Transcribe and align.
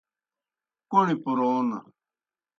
کوْݨیْ 0.89 1.15
پُرَون 1.23 1.67